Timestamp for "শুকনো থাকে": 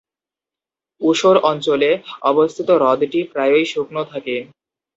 3.71-4.35